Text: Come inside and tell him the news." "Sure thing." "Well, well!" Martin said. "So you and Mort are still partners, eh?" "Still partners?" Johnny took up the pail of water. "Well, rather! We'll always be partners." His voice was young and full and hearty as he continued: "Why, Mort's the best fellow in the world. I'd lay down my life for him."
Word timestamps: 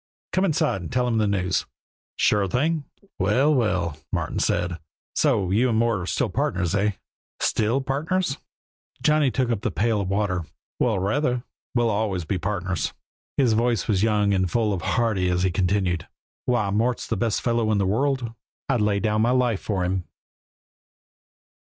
Come 0.33 0.45
inside 0.45 0.81
and 0.81 0.91
tell 0.91 1.07
him 1.07 1.19
the 1.19 1.27
news." 1.27 1.67
"Sure 2.15 2.47
thing." 2.47 2.85
"Well, 3.19 3.53
well!" 3.53 3.99
Martin 4.11 4.39
said. 4.39 4.79
"So 5.13 5.51
you 5.51 5.69
and 5.69 5.77
Mort 5.77 5.99
are 5.99 6.05
still 6.07 6.31
partners, 6.31 6.73
eh?" 6.73 6.93
"Still 7.39 7.81
partners?" 7.81 8.39
Johnny 9.03 9.29
took 9.29 9.51
up 9.51 9.61
the 9.61 9.69
pail 9.69 10.01
of 10.01 10.09
water. 10.09 10.45
"Well, 10.79 10.97
rather! 10.97 11.43
We'll 11.75 11.91
always 11.91 12.25
be 12.25 12.39
partners." 12.39 12.93
His 13.37 13.53
voice 13.53 13.87
was 13.87 14.01
young 14.01 14.33
and 14.33 14.49
full 14.49 14.73
and 14.73 14.81
hearty 14.81 15.29
as 15.29 15.43
he 15.43 15.51
continued: 15.51 16.07
"Why, 16.45 16.71
Mort's 16.71 17.05
the 17.05 17.15
best 17.15 17.39
fellow 17.43 17.71
in 17.71 17.77
the 17.77 17.85
world. 17.85 18.33
I'd 18.67 18.81
lay 18.81 18.99
down 18.99 19.21
my 19.21 19.29
life 19.29 19.61
for 19.61 19.85
him." 19.85 20.05